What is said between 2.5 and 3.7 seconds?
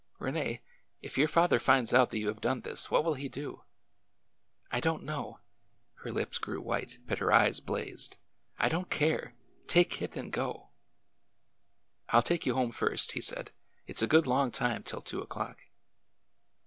this what will he do?